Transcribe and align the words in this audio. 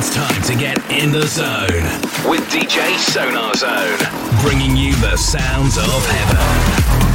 It's 0.00 0.14
time 0.14 0.42
to 0.42 0.54
get 0.54 0.78
in 0.92 1.10
the 1.10 1.26
zone 1.26 1.82
with 2.30 2.48
DJ 2.50 2.96
Sonar 2.98 3.52
Zone, 3.56 3.98
bringing 4.42 4.76
you 4.76 4.94
the 5.00 5.16
sounds 5.16 5.76
of 5.76 6.06
heaven. 6.06 7.07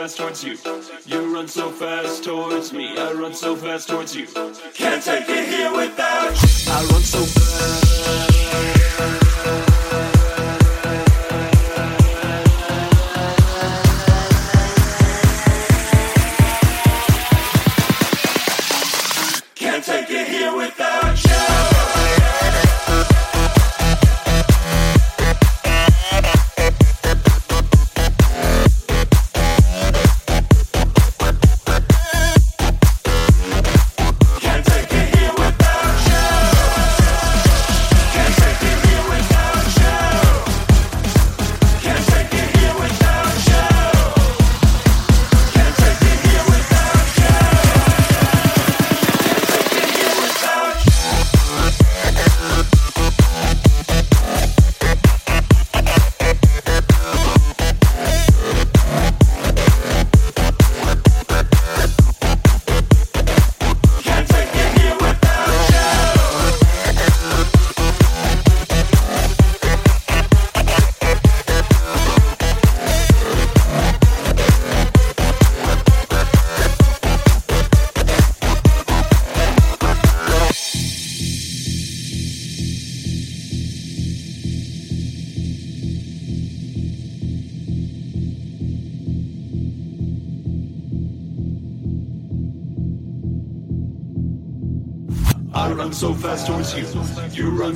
Fast 0.00 0.16
towards 0.16 0.42
you. 0.42 0.56
You 1.04 1.34
run 1.34 1.46
so 1.46 1.70
fast 1.70 2.24
towards 2.24 2.72
me, 2.72 2.96
I 2.96 3.12
run 3.12 3.34
so 3.34 3.54
fast 3.54 3.90
towards 3.90 4.16
you. 4.16 4.26
Can't 4.72 5.02
take 5.02 5.28
it 5.28 5.46
here 5.46 5.76
without 5.76 6.30
you. 6.42 6.72
I 6.72 6.88
run 6.90 7.02
so 7.02 7.18
fast. 7.18 7.90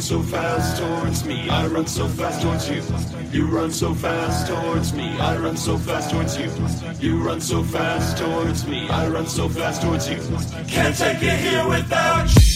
So 0.00 0.22
fast 0.22 0.54
towards 0.78 1.24
me. 1.24 1.48
I 1.48 1.66
run 1.66 1.86
so 1.86 2.06
fast 2.06 2.42
towards 2.42 2.68
you. 2.68 2.82
You 3.32 3.46
run 3.46 3.70
so 3.70 3.94
fast 3.94 4.46
towards 4.46 4.92
me. 4.92 5.18
I 5.18 5.38
run 5.38 5.56
so 5.56 5.78
fast 5.78 6.10
towards 6.10 6.36
you. 6.36 6.50
You 7.00 7.22
run 7.22 7.40
so 7.40 7.64
fast 7.64 8.18
towards 8.18 8.66
me. 8.66 8.88
I 8.90 9.08
run 9.08 9.26
so 9.26 9.48
fast 9.48 9.80
towards 9.82 10.06
you. 10.08 10.18
Can't 10.68 10.94
take 10.96 11.22
it 11.22 11.40
here 11.40 11.66
without 11.66 12.28
you. 12.36 12.53